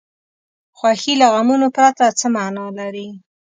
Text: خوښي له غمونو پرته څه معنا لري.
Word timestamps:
خوښي 0.77 1.13
له 1.21 1.27
غمونو 1.33 1.67
پرته 1.77 2.05
څه 2.19 2.27
معنا 2.35 2.65
لري. 2.79 3.07